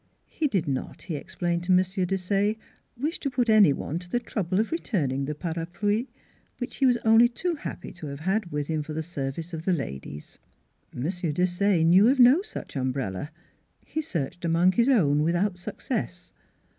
[0.31, 1.77] He did not, he explained to M.
[1.77, 2.57] Desaye,
[2.97, 6.07] wish to put any one to the trouble of returning the parapluie,
[6.57, 9.63] which he was only too happy to have had with him for the service of
[9.63, 10.39] the ladies.
[10.91, 11.03] M.
[11.03, 13.29] Desaye knew of no such umbrella.
[13.85, 16.33] He searched among his own without success.